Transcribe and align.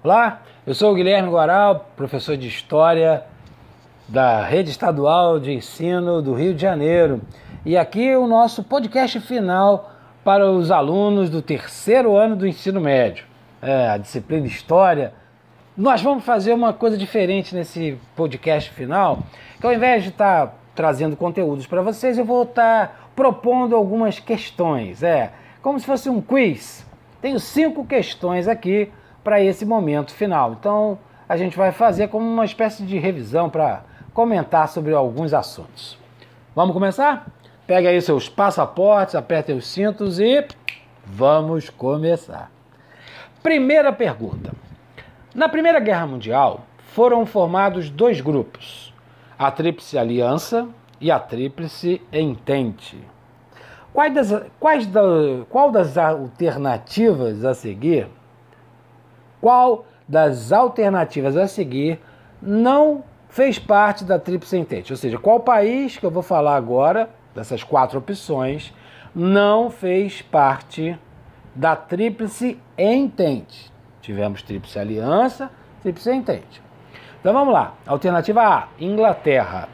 Olá, 0.00 0.42
eu 0.64 0.76
sou 0.76 0.92
o 0.92 0.94
Guilherme 0.94 1.28
Guaral, 1.28 1.90
professor 1.96 2.36
de 2.36 2.46
História 2.46 3.24
da 4.06 4.44
Rede 4.44 4.70
Estadual 4.70 5.40
de 5.40 5.52
Ensino 5.52 6.22
do 6.22 6.34
Rio 6.34 6.54
de 6.54 6.62
Janeiro. 6.62 7.20
E 7.66 7.76
aqui 7.76 8.14
o 8.14 8.28
nosso 8.28 8.62
podcast 8.62 9.18
final 9.18 9.90
para 10.22 10.48
os 10.48 10.70
alunos 10.70 11.28
do 11.28 11.42
terceiro 11.42 12.16
ano 12.16 12.36
do 12.36 12.46
ensino 12.46 12.80
médio. 12.80 13.26
É, 13.60 13.88
a 13.88 13.98
disciplina 13.98 14.46
História. 14.46 15.12
Nós 15.76 16.00
vamos 16.00 16.24
fazer 16.24 16.52
uma 16.52 16.72
coisa 16.72 16.96
diferente 16.96 17.52
nesse 17.52 17.98
podcast 18.14 18.70
final, 18.70 19.24
que 19.60 19.66
ao 19.66 19.72
invés 19.72 20.04
de 20.04 20.10
estar 20.10 20.54
trazendo 20.76 21.16
conteúdos 21.16 21.66
para 21.66 21.82
vocês, 21.82 22.16
eu 22.16 22.24
vou 22.24 22.44
estar 22.44 23.10
propondo 23.16 23.74
algumas 23.74 24.20
questões. 24.20 25.02
É, 25.02 25.32
como 25.60 25.80
se 25.80 25.84
fosse 25.84 26.08
um 26.08 26.20
quiz. 26.20 26.86
Tenho 27.20 27.40
cinco 27.40 27.84
questões 27.84 28.46
aqui 28.46 28.92
para 29.28 29.42
esse 29.42 29.66
momento 29.66 30.14
final. 30.14 30.56
Então, 30.58 30.98
a 31.28 31.36
gente 31.36 31.54
vai 31.54 31.70
fazer 31.70 32.08
como 32.08 32.26
uma 32.26 32.46
espécie 32.46 32.82
de 32.82 32.96
revisão 32.98 33.50
para 33.50 33.82
comentar 34.14 34.66
sobre 34.68 34.94
alguns 34.94 35.34
assuntos. 35.34 35.98
Vamos 36.56 36.72
começar? 36.72 37.26
Pega 37.66 37.90
aí 37.90 38.00
seus 38.00 38.26
passaportes, 38.26 39.14
apertem 39.14 39.54
os 39.54 39.66
cintos 39.66 40.18
e 40.18 40.48
vamos 41.04 41.68
começar. 41.68 42.50
Primeira 43.42 43.92
pergunta. 43.92 44.50
Na 45.34 45.46
Primeira 45.46 45.78
Guerra 45.78 46.06
Mundial, 46.06 46.62
foram 46.78 47.26
formados 47.26 47.90
dois 47.90 48.22
grupos, 48.22 48.94
a 49.38 49.50
Tríplice 49.50 49.98
Aliança 49.98 50.66
e 50.98 51.10
a 51.10 51.18
Tríplice 51.20 52.00
Entente. 52.10 52.98
Quais 53.92 54.14
das, 54.14 54.42
quais 54.58 54.86
da, 54.86 55.02
qual 55.50 55.70
das 55.70 55.98
alternativas 55.98 57.44
a 57.44 57.52
seguir 57.52 58.08
qual 59.40 59.86
das 60.08 60.52
alternativas 60.52 61.36
a 61.36 61.46
seguir 61.46 62.00
não 62.40 63.04
fez 63.28 63.58
parte 63.58 64.04
da 64.04 64.18
Tríplice 64.18 64.56
Entente? 64.56 64.92
Ou 64.92 64.96
seja, 64.96 65.18
qual 65.18 65.40
país 65.40 65.96
que 65.96 66.06
eu 66.06 66.10
vou 66.10 66.22
falar 66.22 66.56
agora, 66.56 67.10
dessas 67.34 67.62
quatro 67.62 67.98
opções, 67.98 68.72
não 69.14 69.70
fez 69.70 70.22
parte 70.22 70.98
da 71.54 71.76
Tríplice 71.76 72.58
Entente? 72.76 73.72
Tivemos 74.00 74.42
Tríplice 74.42 74.78
Aliança, 74.78 75.50
Tríplice 75.82 76.10
Entente. 76.10 76.62
Então 77.20 77.32
vamos 77.32 77.52
lá. 77.52 77.74
Alternativa 77.86 78.42
A, 78.42 78.68
Inglaterra. 78.78 79.68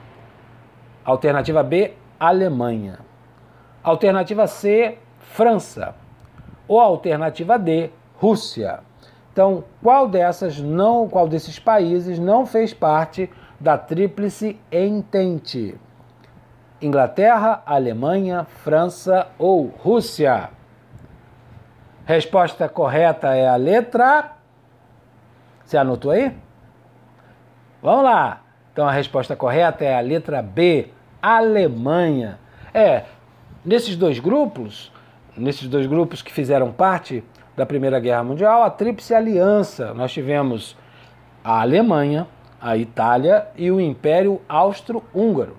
Alternativa 1.05 1.63
B, 1.63 1.93
Alemanha. 2.19 2.99
Alternativa 3.83 4.47
C, 4.47 4.99
França. 5.19 5.95
Ou 6.67 6.81
alternativa 6.81 7.59
D, 7.59 7.91
Rússia. 8.17 8.81
Então, 9.35 9.65
qual 9.83 10.07
dessas 10.09 10.61
não, 10.61 11.09
qual 11.09 11.27
desses 11.27 11.59
países 11.59 12.21
não 12.21 12.47
fez 12.47 12.73
parte 12.73 13.29
da 13.59 13.77
tríplice 13.77 14.57
entente? 14.71 15.77
Inglaterra, 16.81 17.61
Alemanha, 17.67 18.45
França 18.63 19.27
ou 19.37 19.67
Rússia? 19.67 20.51
Resposta 22.05 22.69
correta 22.69 23.35
é 23.35 23.49
a 23.49 23.57
letra. 23.57 24.37
Você 25.65 25.77
anotou 25.77 26.13
aí? 26.13 26.33
Vamos 27.83 28.05
lá. 28.05 28.41
Então 28.73 28.87
a 28.87 28.93
resposta 28.93 29.35
correta 29.35 29.85
é 29.85 29.97
a 29.97 30.01
letra 30.01 30.43
B, 30.43 30.91
Alemanha. 31.21 32.39
É, 32.73 33.03
nesses 33.65 33.97
dois 33.97 34.21
grupos, 34.21 34.93
nesses 35.37 35.67
dois 35.67 35.89
grupos 35.89 36.23
que 36.23 36.33
fizeram 36.33 36.71
parte 36.71 37.25
da 37.57 37.65
Primeira 37.65 38.01
Guerra 38.01 38.25
Mundial, 38.25 38.63
a 38.63 38.71
Tríplice 38.71 39.15
Aliança. 39.15 39.95
Nós 39.95 40.13
tivemos 40.13 40.77
a 41.43 41.61
Alemanha, 41.61 42.27
a 42.61 42.77
Itália 42.77 43.47
e 43.57 43.71
o 43.71 43.81
Império 43.81 44.41
Austro-Húngaro. 44.49 45.57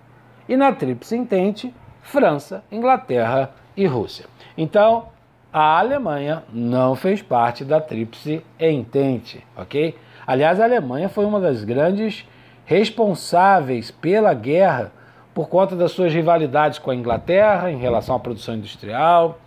E 0.47 0.57
na 0.57 0.71
Tríplice 0.71 1.15
Entente, 1.15 1.73
França, 2.01 2.63
Inglaterra 2.71 3.51
e 3.75 3.85
Rússia. 3.85 4.25
Então, 4.57 5.07
a 5.51 5.79
Alemanha 5.79 6.43
não 6.51 6.95
fez 6.95 7.21
parte 7.21 7.63
da 7.63 7.79
Tríplice 7.79 8.43
Entente, 8.59 9.45
ok? 9.55 9.95
Aliás, 10.27 10.59
a 10.59 10.65
Alemanha 10.65 11.07
foi 11.07 11.25
uma 11.25 11.39
das 11.39 11.63
grandes 11.63 12.27
responsáveis 12.65 13.91
pela 13.91 14.33
guerra 14.33 14.91
por 15.33 15.49
conta 15.49 15.75
das 15.75 15.91
suas 15.91 16.13
rivalidades 16.13 16.79
com 16.79 16.91
a 16.91 16.95
Inglaterra 16.95 17.71
em 17.71 17.77
relação 17.77 18.15
à 18.15 18.19
produção 18.19 18.55
industrial, 18.55 19.39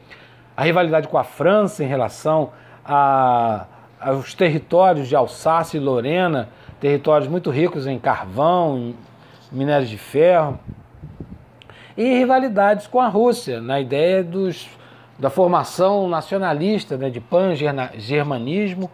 a 0.58 0.64
rivalidade 0.64 1.06
com 1.06 1.16
a 1.16 1.22
França 1.22 1.84
em 1.84 1.86
relação 1.86 2.50
a, 2.84 3.66
aos 4.00 4.34
territórios 4.34 5.06
de 5.06 5.14
Alsácia 5.14 5.76
e 5.76 5.80
Lorena, 5.80 6.48
territórios 6.80 7.30
muito 7.30 7.48
ricos 7.48 7.86
em 7.86 7.96
carvão, 7.96 8.76
em 8.76 8.96
minérios 9.52 9.88
de 9.88 9.96
ferro, 9.96 10.58
e 11.96 12.18
rivalidades 12.18 12.88
com 12.88 13.00
a 13.00 13.06
Rússia, 13.06 13.60
na 13.60 13.80
ideia 13.80 14.24
dos, 14.24 14.68
da 15.16 15.30
formação 15.30 16.08
nacionalista, 16.08 16.96
né, 16.96 17.08
de 17.08 17.20
pan-germanismo, 17.20 18.90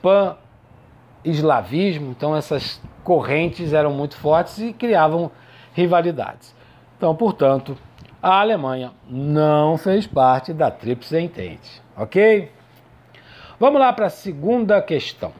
pan-eslavismo. 0.00 2.10
Então, 2.10 2.34
essas 2.34 2.80
correntes 3.04 3.74
eram 3.74 3.92
muito 3.92 4.16
fortes 4.16 4.58
e 4.60 4.72
criavam 4.72 5.30
rivalidades. 5.74 6.54
Então, 6.96 7.14
portanto, 7.14 7.76
a 8.22 8.40
Alemanha 8.40 8.92
não 9.08 9.76
fez 9.76 10.06
parte 10.06 10.52
da 10.52 10.70
Tríplice 10.70 11.18
Entente, 11.18 11.82
ok? 11.96 12.48
Vamos 13.58 13.80
lá 13.80 13.92
para 13.92 14.06
a 14.06 14.10
segunda 14.10 14.80
questão. 14.80 15.32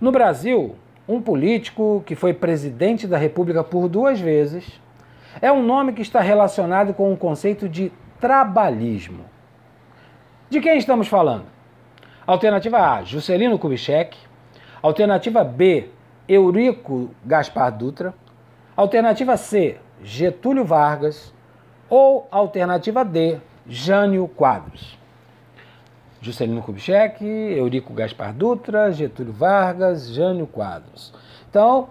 No 0.00 0.10
Brasil, 0.10 0.74
um 1.08 1.22
político 1.22 2.02
que 2.04 2.16
foi 2.16 2.34
presidente 2.34 3.06
da 3.06 3.16
República 3.16 3.62
por 3.62 3.88
duas 3.88 4.18
vezes 4.18 4.80
é 5.40 5.52
um 5.52 5.62
nome 5.62 5.92
que 5.92 6.02
está 6.02 6.20
relacionado 6.20 6.92
com 6.94 7.12
o 7.12 7.16
conceito 7.16 7.68
de 7.68 7.92
trabalhismo. 8.20 9.24
De 10.50 10.60
quem 10.60 10.78
estamos 10.78 11.06
falando? 11.06 11.44
Alternativa 12.26 12.78
A, 12.78 13.04
Juscelino 13.04 13.58
Kubitschek. 13.58 14.16
Alternativa 14.82 15.44
B, 15.44 15.90
Eurico 16.28 17.10
Gaspar 17.24 17.70
Dutra. 17.70 18.12
Alternativa 18.76 19.36
C, 19.36 19.78
Getúlio 20.02 20.64
Vargas. 20.64 21.35
Ou 21.88 22.26
alternativa 22.30 23.04
D, 23.04 23.38
Jânio 23.68 24.26
Quadros. 24.28 24.98
Juscelino 26.20 26.62
Kubitschek, 26.62 27.24
Eurico 27.24 27.92
Gaspar 27.92 28.32
Dutra, 28.32 28.90
Getúlio 28.90 29.32
Vargas, 29.32 30.08
Jânio 30.08 30.46
Quadros. 30.46 31.14
Então, 31.48 31.88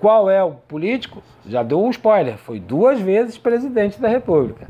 qual 0.00 0.28
é 0.28 0.42
o 0.42 0.52
político? 0.52 1.22
Já 1.46 1.62
deu 1.62 1.80
um 1.80 1.90
spoiler, 1.90 2.36
foi 2.36 2.58
duas 2.58 3.00
vezes 3.00 3.38
presidente 3.38 4.00
da 4.00 4.08
República. 4.08 4.66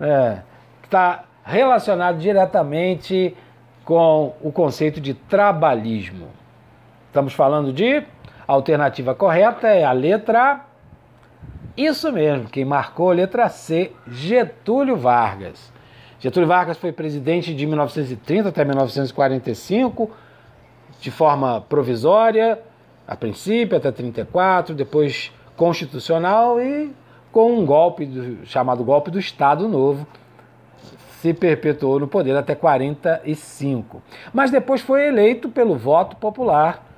É, 0.00 0.38
está 0.82 1.24
relacionado 1.44 2.18
diretamente 2.18 3.36
com 3.84 4.34
o 4.40 4.50
conceito 4.50 5.00
de 5.00 5.14
trabalhismo. 5.14 6.28
Estamos 7.06 7.32
falando 7.32 7.72
de 7.72 8.02
alternativa 8.46 9.14
correta 9.14 9.68
é 9.68 9.84
a 9.84 9.92
letra 9.92 10.64
isso 11.76 12.12
mesmo, 12.12 12.48
quem 12.48 12.64
marcou 12.64 13.10
a 13.10 13.14
letra 13.14 13.48
C, 13.48 13.92
Getúlio 14.06 14.96
Vargas. 14.96 15.72
Getúlio 16.18 16.48
Vargas 16.48 16.76
foi 16.76 16.92
presidente 16.92 17.54
de 17.54 17.66
1930 17.66 18.50
até 18.50 18.64
1945, 18.64 20.10
de 21.00 21.10
forma 21.10 21.60
provisória, 21.62 22.60
a 23.08 23.16
princípio 23.16 23.76
até 23.76 23.90
34, 23.90 24.74
depois 24.74 25.32
constitucional 25.56 26.60
e 26.60 26.92
com 27.32 27.58
um 27.58 27.64
golpe 27.64 28.06
do, 28.06 28.46
chamado 28.46 28.84
golpe 28.84 29.10
do 29.10 29.18
Estado 29.18 29.66
Novo, 29.68 30.06
se 31.20 31.32
perpetuou 31.32 31.98
no 31.98 32.06
poder 32.06 32.36
até 32.36 32.54
45. 32.54 34.02
Mas 34.32 34.50
depois 34.50 34.80
foi 34.80 35.06
eleito 35.08 35.48
pelo 35.48 35.76
voto 35.76 36.16
popular 36.16 36.91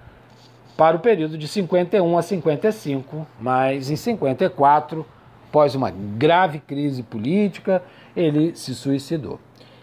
para 0.77 0.97
o 0.97 1.01
período 1.01 1.39
de 1.39 1.47
51 1.47 2.19
a 2.19 2.23
55, 2.23 3.27
mas 3.41 3.91
em 3.91 3.97
54, 3.97 5.07
após 5.49 5.75
uma 5.75 5.91
grave 5.91 6.59
crise 6.59 7.03
política, 7.03 7.83
ele 8.17 8.57
se 8.57 8.75
suicidou. 8.75 9.39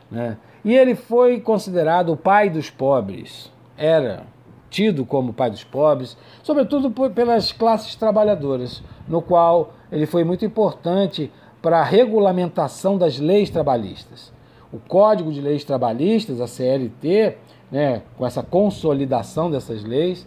Né? 0.10 0.38
E 0.66 0.76
ele 0.76 0.96
foi 0.96 1.40
considerado 1.40 2.12
o 2.12 2.18
pai 2.18 2.50
dos 2.50 2.70
pobres, 2.70 3.52
era 3.78 4.24
tido 4.70 5.06
como 5.06 5.34
pai 5.34 5.50
dos 5.50 5.64
pobres, 5.64 6.18
sobretudo 6.44 6.92
pelas 7.12 7.52
classes 7.52 7.96
trabalhadoras, 7.96 8.84
no 9.08 9.22
qual 9.22 9.74
ele 9.92 10.06
foi 10.06 10.24
muito 10.24 10.46
importante 10.46 11.32
para 11.62 11.80
a 11.80 11.84
regulamentação 11.84 12.98
das 12.98 13.20
leis 13.20 13.50
trabalhistas. 13.50 14.32
O 14.72 14.80
Código 14.80 15.32
de 15.32 15.42
Leis 15.42 15.66
Trabalhistas, 15.66 16.40
a 16.40 16.48
CLT, 16.48 17.38
né, 17.70 18.02
com 18.18 18.26
essa 18.26 18.42
consolidação 18.42 19.52
dessas 19.52 19.84
leis, 19.84 20.26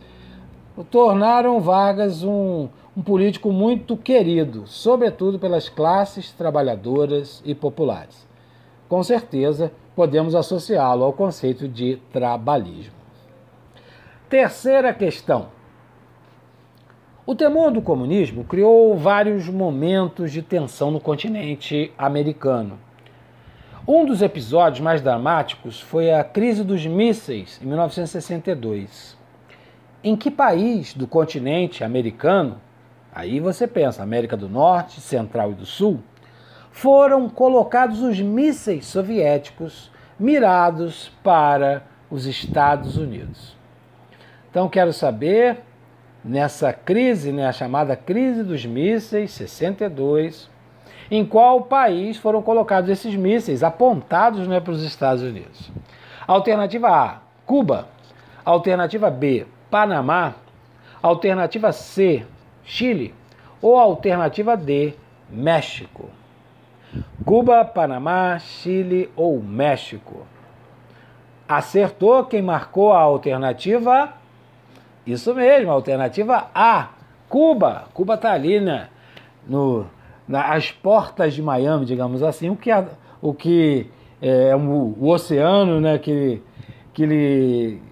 tornaram 0.82 1.60
Vargas 1.60 2.24
um, 2.24 2.68
um 2.96 3.02
político 3.02 3.52
muito 3.52 3.96
querido, 3.96 4.66
sobretudo 4.66 5.38
pelas 5.38 5.68
classes 5.68 6.32
trabalhadoras 6.32 7.42
e 7.44 7.54
populares. 7.54 8.26
Com 8.88 9.02
certeza, 9.02 9.70
podemos 9.94 10.34
associá-lo 10.34 11.04
ao 11.04 11.12
conceito 11.12 11.68
de 11.68 11.96
trabalhismo. 12.12 12.94
Terceira 14.28 14.92
questão. 14.92 15.48
O 17.26 17.34
temor 17.34 17.70
do 17.70 17.80
comunismo 17.80 18.44
criou 18.44 18.96
vários 18.96 19.48
momentos 19.48 20.32
de 20.32 20.42
tensão 20.42 20.90
no 20.90 21.00
continente 21.00 21.92
americano. 21.96 22.78
Um 23.86 24.04
dos 24.04 24.22
episódios 24.22 24.80
mais 24.80 25.00
dramáticos 25.00 25.80
foi 25.80 26.12
a 26.12 26.24
crise 26.24 26.64
dos 26.64 26.84
mísseis 26.84 27.60
em 27.62 27.66
1962. 27.66 29.23
Em 30.06 30.14
que 30.14 30.30
país 30.30 30.92
do 30.92 31.06
continente 31.06 31.82
americano, 31.82 32.60
aí 33.10 33.40
você 33.40 33.66
pensa, 33.66 34.02
América 34.02 34.36
do 34.36 34.50
Norte, 34.50 35.00
Central 35.00 35.52
e 35.52 35.54
do 35.54 35.64
Sul, 35.64 35.98
foram 36.70 37.26
colocados 37.26 38.02
os 38.02 38.20
mísseis 38.20 38.84
soviéticos 38.84 39.90
mirados 40.20 41.10
para 41.22 41.84
os 42.10 42.26
Estados 42.26 42.98
Unidos? 42.98 43.56
Então 44.50 44.68
quero 44.68 44.92
saber 44.92 45.60
nessa 46.22 46.70
crise, 46.70 47.32
né, 47.32 47.46
a 47.46 47.52
chamada 47.52 47.96
crise 47.96 48.42
dos 48.42 48.66
mísseis 48.66 49.30
62, 49.30 50.50
em 51.10 51.24
qual 51.24 51.62
país 51.62 52.18
foram 52.18 52.42
colocados 52.42 52.90
esses 52.90 53.16
mísseis 53.16 53.62
apontados 53.62 54.46
né, 54.46 54.60
para 54.60 54.72
os 54.72 54.82
Estados 54.82 55.22
Unidos. 55.22 55.72
Alternativa 56.26 56.88
A, 56.88 57.18
Cuba. 57.46 57.88
Alternativa 58.44 59.10
B, 59.10 59.46
Panamá. 59.74 60.34
Alternativa 61.02 61.72
C, 61.72 62.24
Chile. 62.62 63.12
Ou 63.60 63.76
alternativa 63.76 64.56
D, 64.56 64.94
México. 65.28 66.10
Cuba, 67.24 67.64
Panamá, 67.64 68.38
Chile 68.38 69.10
ou 69.16 69.42
México. 69.42 70.28
Acertou 71.48 72.24
quem 72.24 72.40
marcou 72.40 72.92
a 72.92 73.00
alternativa 73.00 74.12
isso 75.04 75.34
mesmo, 75.34 75.72
alternativa 75.72 76.50
A. 76.54 76.90
Cuba. 77.28 77.86
Cuba 77.92 78.14
está 78.14 78.32
ali 78.32 78.60
né, 78.60 78.86
no, 79.44 79.86
nas 80.28 80.70
portas 80.70 81.34
de 81.34 81.42
Miami, 81.42 81.84
digamos 81.84 82.22
assim, 82.22 82.48
o 82.48 82.54
que, 82.54 82.70
o 83.20 83.34
que 83.34 83.90
é 84.22 84.54
o 84.54 85.04
oceano 85.04 85.80
né, 85.80 85.98
que, 85.98 86.40
que, 86.92 87.02
ele, 87.02 87.82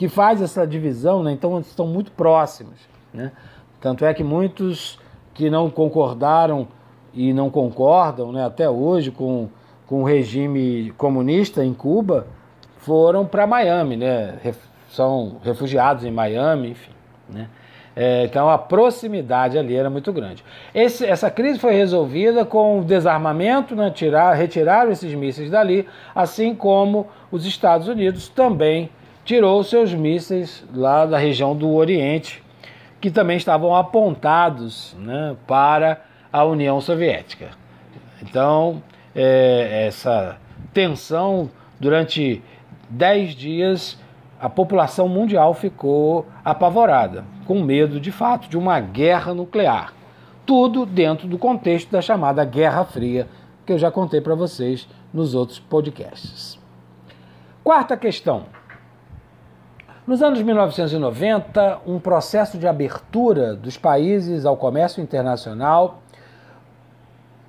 que 0.00 0.08
faz 0.08 0.40
essa 0.40 0.66
divisão, 0.66 1.22
né, 1.22 1.30
então 1.30 1.60
estão 1.60 1.86
muito 1.86 2.10
próximos. 2.12 2.72
Né? 3.12 3.30
Tanto 3.82 4.02
é 4.02 4.14
que 4.14 4.24
muitos 4.24 4.98
que 5.34 5.50
não 5.50 5.68
concordaram 5.68 6.66
e 7.12 7.34
não 7.34 7.50
concordam 7.50 8.32
né, 8.32 8.42
até 8.42 8.66
hoje 8.66 9.10
com, 9.10 9.50
com 9.86 10.00
o 10.00 10.04
regime 10.06 10.90
comunista 10.96 11.62
em 11.62 11.74
Cuba 11.74 12.26
foram 12.78 13.26
para 13.26 13.46
Miami, 13.46 13.98
né? 13.98 14.38
são 14.90 15.36
refugiados 15.44 16.02
em 16.06 16.10
Miami, 16.10 16.70
enfim. 16.70 16.92
Né? 17.28 17.50
É, 17.94 18.24
então 18.24 18.48
a 18.48 18.56
proximidade 18.56 19.58
ali 19.58 19.76
era 19.76 19.90
muito 19.90 20.10
grande. 20.14 20.42
Esse, 20.74 21.04
essa 21.04 21.30
crise 21.30 21.58
foi 21.58 21.74
resolvida 21.74 22.42
com 22.46 22.80
o 22.80 22.84
desarmamento, 22.84 23.76
né, 23.76 23.90
tirar, 23.90 24.32
retiraram 24.32 24.90
esses 24.90 25.12
mísseis 25.12 25.50
dali, 25.50 25.86
assim 26.14 26.54
como 26.54 27.06
os 27.30 27.44
Estados 27.44 27.86
Unidos 27.86 28.30
também 28.30 28.88
tirou 29.30 29.62
seus 29.62 29.94
mísseis 29.94 30.64
lá 30.74 31.06
da 31.06 31.16
região 31.16 31.54
do 31.54 31.72
Oriente, 31.72 32.42
que 33.00 33.12
também 33.12 33.36
estavam 33.36 33.76
apontados 33.76 34.96
né, 34.98 35.36
para 35.46 36.00
a 36.32 36.42
União 36.42 36.80
Soviética. 36.80 37.50
Então, 38.20 38.82
é, 39.14 39.86
essa 39.86 40.36
tensão 40.74 41.48
durante 41.78 42.42
dez 42.88 43.32
dias 43.36 43.96
a 44.40 44.48
população 44.48 45.06
mundial 45.06 45.54
ficou 45.54 46.26
apavorada, 46.44 47.24
com 47.46 47.62
medo 47.62 48.00
de 48.00 48.10
fato 48.10 48.48
de 48.48 48.58
uma 48.58 48.80
guerra 48.80 49.32
nuclear. 49.32 49.94
Tudo 50.44 50.84
dentro 50.84 51.28
do 51.28 51.38
contexto 51.38 51.88
da 51.92 52.02
chamada 52.02 52.44
Guerra 52.44 52.84
Fria, 52.84 53.28
que 53.64 53.72
eu 53.72 53.78
já 53.78 53.92
contei 53.92 54.20
para 54.20 54.34
vocês 54.34 54.88
nos 55.14 55.36
outros 55.36 55.60
podcasts. 55.60 56.58
Quarta 57.62 57.96
questão. 57.96 58.58
Nos 60.10 60.24
anos 60.24 60.42
1990, 60.42 61.82
um 61.86 62.00
processo 62.00 62.58
de 62.58 62.66
abertura 62.66 63.54
dos 63.54 63.78
países 63.78 64.44
ao 64.44 64.56
comércio 64.56 65.00
internacional, 65.00 66.02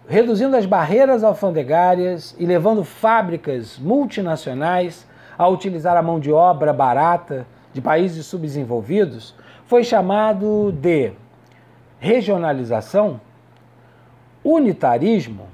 reduzindo 0.08 0.56
as 0.56 0.68
barreiras 0.68 1.24
alfandegárias 1.24 2.36
e 2.38 2.46
levando 2.46 2.84
fábricas 2.84 3.80
multinacionais 3.80 5.08
a 5.36 5.48
utilizar 5.48 5.98
a 5.98 6.04
mão 6.04 6.20
de 6.20 6.32
obra 6.32 6.72
barata 6.72 7.48
de 7.74 7.82
países 7.82 8.28
subdesenvolvidos 8.28 9.34
foi 9.66 9.84
chamado 9.84 10.72
de 10.72 11.14
regionalização, 12.00 13.20
unitarismo, 14.44 15.48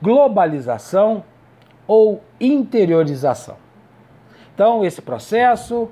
globalização 0.00 1.24
ou 1.88 2.22
interiorização. 2.38 3.56
Então, 4.60 4.84
esse 4.84 5.00
processo, 5.00 5.88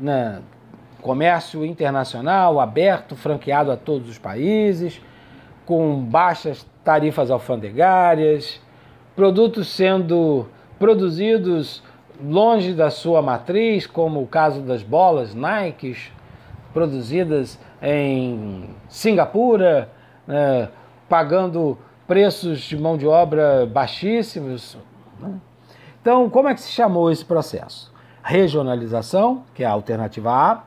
né, 0.00 0.40
comércio 1.02 1.66
internacional 1.66 2.58
aberto, 2.58 3.14
franqueado 3.14 3.70
a 3.70 3.76
todos 3.76 4.08
os 4.08 4.16
países, 4.16 5.02
com 5.66 6.02
baixas 6.02 6.66
tarifas 6.82 7.30
alfandegárias, 7.30 8.58
produtos 9.14 9.68
sendo 9.68 10.46
produzidos 10.78 11.82
longe 12.18 12.72
da 12.72 12.88
sua 12.88 13.20
matriz, 13.20 13.86
como 13.86 14.22
o 14.22 14.26
caso 14.26 14.62
das 14.62 14.82
bolas 14.82 15.34
Nike, 15.34 15.94
produzidas 16.72 17.60
em 17.82 18.70
Singapura, 18.88 19.90
né, 20.26 20.70
pagando 21.06 21.76
preços 22.06 22.60
de 22.60 22.78
mão 22.78 22.96
de 22.96 23.06
obra 23.06 23.66
baixíssimos. 23.66 24.78
Né? 25.20 25.34
Então, 26.00 26.30
como 26.30 26.48
é 26.48 26.54
que 26.54 26.62
se 26.62 26.72
chamou 26.72 27.10
esse 27.10 27.22
processo? 27.26 27.94
Regionalização, 28.28 29.44
que 29.54 29.62
é 29.62 29.66
a 29.66 29.70
alternativa 29.70 30.32
A, 30.32 30.64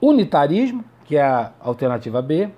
unitarismo, 0.00 0.82
que 1.04 1.18
é 1.18 1.22
a 1.22 1.52
alternativa 1.60 2.22
B, 2.22 2.48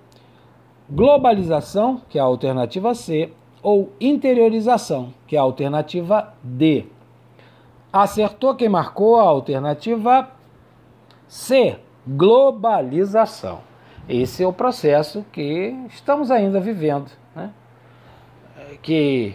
globalização, 0.89 2.01
que 2.09 2.17
é 2.17 2.21
a 2.21 2.25
alternativa 2.25 2.95
C, 2.95 3.33
ou 3.61 3.93
interiorização, 4.01 5.13
que 5.27 5.35
é 5.35 5.39
a 5.41 5.43
alternativa 5.43 6.33
D. 6.45 6.87
Acertou 7.93 8.55
quem 8.55 8.69
marcou 8.69 9.17
a 9.17 9.25
alternativa 9.25 10.31
C, 11.27 11.77
globalização. 12.07 13.63
Esse 14.09 14.45
é 14.45 14.47
o 14.47 14.53
processo 14.53 15.27
que 15.33 15.75
estamos 15.89 16.31
ainda 16.31 16.61
vivendo, 16.61 17.11
né? 17.35 17.51
que 18.81 19.35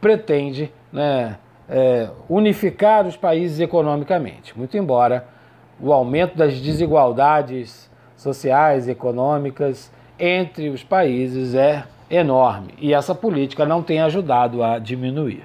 pretende 0.00 0.72
né, 0.92 1.38
é, 1.68 2.08
unificar 2.28 3.06
os 3.06 3.16
países 3.16 3.60
economicamente. 3.60 4.56
Muito 4.56 4.76
embora 4.76 5.26
o 5.80 5.92
aumento 5.92 6.36
das 6.36 6.60
desigualdades 6.60 7.90
sociais 8.16 8.88
e 8.88 8.92
econômicas 8.92 9.92
entre 10.18 10.70
os 10.70 10.82
países 10.82 11.54
é 11.54 11.84
enorme 12.08 12.72
e 12.78 12.94
essa 12.94 13.14
política 13.14 13.66
não 13.66 13.82
tem 13.82 14.00
ajudado 14.00 14.62
a 14.62 14.78
diminuir. 14.78 15.44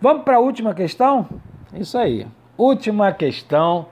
Vamos 0.00 0.24
para 0.24 0.36
a 0.36 0.40
última 0.40 0.74
questão? 0.74 1.28
Isso 1.72 1.96
aí. 1.96 2.26
Última 2.56 3.12
questão 3.12 3.86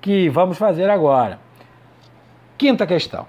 que 0.00 0.28
vamos 0.28 0.58
fazer 0.58 0.88
agora. 0.90 1.38
Quinta 2.56 2.86
questão. 2.86 3.26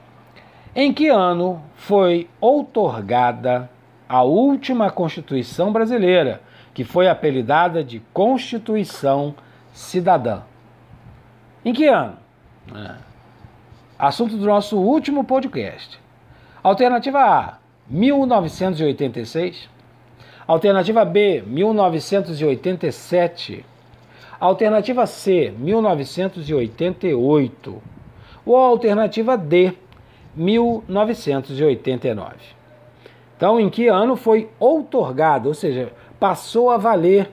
Em 0.76 0.94
que 0.94 1.08
ano 1.08 1.62
foi 1.76 2.28
outorgada 2.40 3.70
a 4.08 4.24
última 4.24 4.90
Constituição 4.92 5.72
brasileira, 5.72 6.42
que 6.74 6.84
foi 6.84 7.08
apelidada 7.08 7.84
de 7.84 8.00
Constituição 8.14 9.36
Cidadã? 9.72 10.42
Em 11.64 11.72
que 11.74 11.88
ano? 11.88 12.18
É. 12.76 12.96
Assunto 13.98 14.36
do 14.36 14.46
nosso 14.46 14.78
último 14.78 15.24
podcast. 15.24 15.98
Alternativa 16.62 17.20
A, 17.20 17.58
1986. 17.88 19.70
Alternativa 20.46 21.06
B, 21.06 21.42
1987. 21.46 23.66
Alternativa 24.40 25.06
C, 25.06 25.54
1988. 25.58 27.82
Ou 28.46 28.58
alternativa 28.58 29.38
D, 29.38 29.74
1989. 30.36 32.36
Então, 33.36 33.60
em 33.60 33.70
que 33.70 33.88
ano 33.88 34.16
foi 34.16 34.50
outorgado, 34.60 35.50
ou 35.50 35.54
seja, 35.54 35.92
passou 36.20 36.70
a 36.70 36.78
valer 36.78 37.30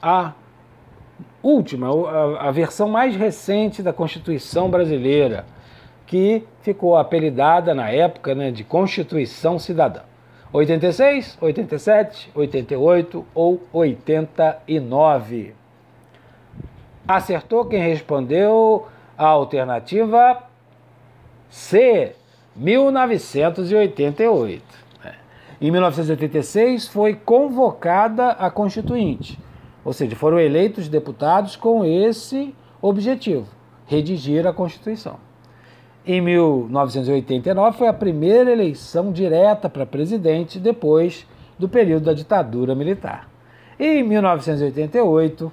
a 0.00 0.32
última, 1.42 1.88
a, 1.88 2.48
a 2.48 2.50
versão 2.50 2.88
mais 2.88 3.14
recente 3.16 3.82
da 3.82 3.92
Constituição 3.92 4.70
brasileira, 4.70 5.44
que 6.06 6.44
ficou 6.62 6.96
apelidada 6.96 7.74
na 7.74 7.90
época 7.90 8.34
né, 8.34 8.50
de 8.50 8.64
Constituição 8.64 9.58
Cidadã. 9.58 10.00
86, 10.52 11.38
87, 11.40 12.30
88 12.34 13.24
ou 13.34 13.62
89. 13.72 15.54
Acertou 17.08 17.64
quem 17.64 17.80
respondeu 17.80 18.86
a 19.16 19.26
alternativa 19.26 20.42
C, 21.48 22.14
1988. 22.54 24.62
Em 25.62 25.70
1986 25.70 26.88
foi 26.88 27.14
convocada 27.14 28.30
a 28.30 28.50
Constituinte, 28.50 29.38
ou 29.84 29.92
seja, 29.92 30.16
foram 30.16 30.40
eleitos 30.40 30.88
deputados 30.88 31.54
com 31.54 31.84
esse 31.84 32.52
objetivo, 32.80 33.46
redigir 33.86 34.44
a 34.44 34.52
Constituição. 34.52 35.18
Em 36.04 36.20
1989 36.20 37.78
foi 37.78 37.86
a 37.86 37.92
primeira 37.92 38.50
eleição 38.50 39.12
direta 39.12 39.68
para 39.68 39.86
presidente 39.86 40.58
depois 40.58 41.28
do 41.56 41.68
período 41.68 42.06
da 42.06 42.12
ditadura 42.12 42.74
militar. 42.74 43.28
E 43.78 43.86
em 43.86 44.02
1988, 44.02 45.52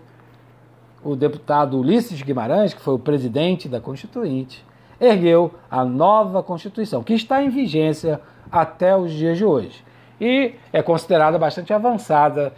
o 1.04 1.16
deputado 1.16 1.78
Ulisses 1.78 2.20
Guimarães, 2.24 2.74
que 2.74 2.82
foi 2.82 2.96
o 2.96 3.00
presidente 3.00 3.70
da 3.70 3.80
Constituinte, 3.80 4.66
ergueu 5.00 5.54
a 5.70 5.86
nova 5.86 6.42
Constituição, 6.42 7.04
que 7.04 7.14
está 7.14 7.44
em 7.44 7.50
vigência 7.50 8.20
até 8.52 8.98
os 8.98 9.12
dias 9.12 9.38
de 9.38 9.46
hoje. 9.46 9.88
E 10.20 10.56
é 10.74 10.82
considerada 10.82 11.38
bastante 11.38 11.74
avançada 11.74 12.54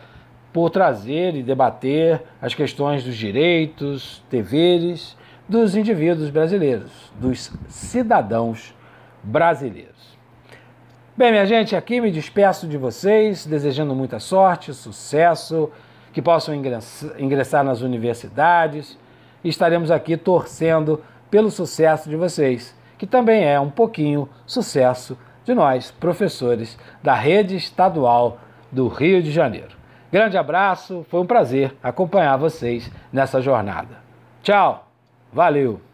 por 0.52 0.70
trazer 0.70 1.36
e 1.36 1.44
debater 1.44 2.22
as 2.42 2.54
questões 2.54 3.04
dos 3.04 3.16
direitos, 3.16 4.24
deveres 4.30 5.16
dos 5.48 5.76
indivíduos 5.76 6.30
brasileiros, 6.30 7.12
dos 7.20 7.52
cidadãos 7.68 8.74
brasileiros. 9.24 10.18
Bem, 11.16 11.32
minha 11.32 11.46
gente, 11.46 11.76
aqui 11.76 12.02
me 12.02 12.10
despeço 12.10 12.68
de 12.68 12.78
vocês, 12.78 13.46
desejando 13.46 13.94
muita 13.94 14.18
sorte, 14.18 14.74
sucesso, 14.74 15.70
que 16.12 16.22
possam 16.22 16.56
ingressar 16.56 17.64
nas 17.64 17.82
universidades. 17.82 18.98
Estaremos 19.44 19.92
aqui 19.92 20.18
torcendo 20.18 21.02
pelo 21.30 21.52
sucesso 21.52 22.10
de 22.10 22.16
vocês, 22.16 22.76
que 22.98 23.06
também 23.06 23.44
é 23.44 23.60
um 23.60 23.70
pouquinho 23.70 24.28
sucesso 24.46 25.18
de 25.44 25.54
nós, 25.54 25.92
professores 25.92 26.78
da 27.02 27.14
rede 27.14 27.56
estadual 27.56 28.40
do 28.72 28.88
Rio 28.88 29.22
de 29.22 29.32
Janeiro. 29.32 29.76
Grande 30.12 30.38
abraço, 30.38 31.06
foi 31.10 31.22
um 31.22 31.26
prazer 31.26 31.76
acompanhar 31.82 32.38
vocês 32.38 32.92
nessa 33.12 33.42
jornada. 33.42 34.00
Tchau! 34.44 34.88
Valeu! 35.32 35.91